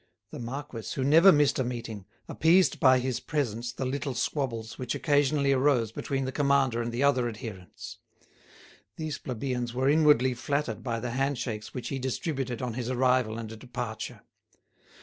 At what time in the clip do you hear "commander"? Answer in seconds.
6.31-6.81